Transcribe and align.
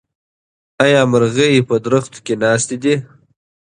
ایا 0.83 1.01
مرغۍ 1.11 1.53
په 1.67 1.75
ونې 1.91 2.17
کې 2.25 2.33
ناستې 2.41 2.75
دي؟ 2.83 2.95